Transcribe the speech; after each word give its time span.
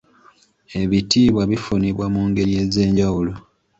Ebitiibwa 0.81 1.43
bifunibwa 1.51 2.05
mu 2.13 2.21
ngeri 2.29 2.53
ez'enjawulo. 2.63 3.33